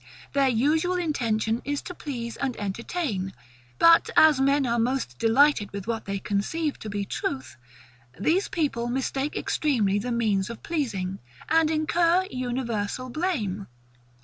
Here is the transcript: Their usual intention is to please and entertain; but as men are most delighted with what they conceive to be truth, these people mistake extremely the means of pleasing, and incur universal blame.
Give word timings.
Their 0.33 0.49
usual 0.49 0.95
intention 0.95 1.61
is 1.63 1.83
to 1.83 1.93
please 1.93 2.35
and 2.35 2.57
entertain; 2.57 3.33
but 3.77 4.09
as 4.17 4.41
men 4.41 4.65
are 4.65 4.79
most 4.79 5.19
delighted 5.19 5.69
with 5.71 5.85
what 5.85 6.05
they 6.05 6.17
conceive 6.17 6.79
to 6.79 6.89
be 6.89 7.05
truth, 7.05 7.55
these 8.19 8.47
people 8.47 8.87
mistake 8.87 9.37
extremely 9.37 9.99
the 9.99 10.11
means 10.11 10.49
of 10.49 10.63
pleasing, 10.63 11.19
and 11.49 11.69
incur 11.69 12.25
universal 12.31 13.11
blame. 13.11 13.67